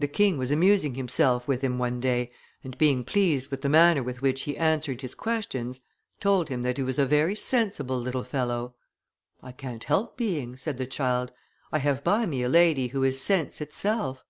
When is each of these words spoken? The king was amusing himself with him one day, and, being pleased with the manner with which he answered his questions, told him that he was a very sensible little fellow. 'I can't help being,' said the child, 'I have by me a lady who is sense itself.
The 0.00 0.08
king 0.08 0.38
was 0.38 0.50
amusing 0.50 0.96
himself 0.96 1.46
with 1.46 1.60
him 1.62 1.78
one 1.78 2.00
day, 2.00 2.32
and, 2.64 2.76
being 2.76 3.04
pleased 3.04 3.48
with 3.52 3.62
the 3.62 3.68
manner 3.68 4.02
with 4.02 4.22
which 4.22 4.42
he 4.42 4.56
answered 4.56 5.02
his 5.02 5.14
questions, 5.14 5.78
told 6.18 6.48
him 6.48 6.62
that 6.62 6.78
he 6.78 6.82
was 6.82 6.98
a 6.98 7.06
very 7.06 7.36
sensible 7.36 8.00
little 8.00 8.24
fellow. 8.24 8.74
'I 9.40 9.52
can't 9.52 9.84
help 9.84 10.16
being,' 10.16 10.56
said 10.56 10.78
the 10.78 10.86
child, 10.88 11.30
'I 11.70 11.78
have 11.78 12.02
by 12.02 12.26
me 12.26 12.42
a 12.42 12.48
lady 12.48 12.88
who 12.88 13.04
is 13.04 13.20
sense 13.22 13.60
itself. 13.60 14.24